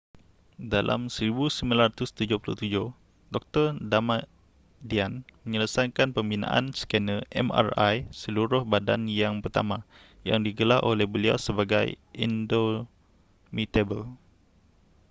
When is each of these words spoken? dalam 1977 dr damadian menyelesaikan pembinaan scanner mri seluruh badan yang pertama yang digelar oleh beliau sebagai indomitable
dalam 0.73 1.01
1977 1.13 2.25
dr 3.35 3.67
damadian 3.93 5.13
menyelesaikan 5.45 6.09
pembinaan 6.17 6.65
scanner 6.79 7.21
mri 7.47 7.95
seluruh 8.23 8.61
badan 8.73 9.01
yang 9.21 9.35
pertama 9.45 9.77
yang 10.29 10.39
digelar 10.47 10.81
oleh 10.91 11.05
beliau 11.13 11.37
sebagai 11.47 11.85
indomitable 12.25 14.05